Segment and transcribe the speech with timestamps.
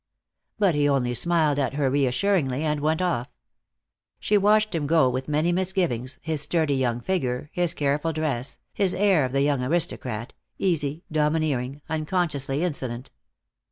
[0.57, 3.29] But he only smiled at her reassuringly, and went off.
[4.19, 8.95] She watched him go with many misgivings, his sturdy young figure, his careful dress, his
[8.95, 13.11] air of the young aristocrat, easy, domineering, unconsciously insolent.